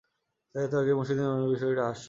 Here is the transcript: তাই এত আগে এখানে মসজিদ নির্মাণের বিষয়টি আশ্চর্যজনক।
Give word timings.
তাই 0.55 0.61
এত 0.63 0.73
আগে 0.73 0.91
এখানে 0.91 0.99
মসজিদ 0.99 1.17
নির্মাণের 1.17 1.51
বিষয়টি 1.53 1.81
আশ্চর্যজনক। 1.81 1.99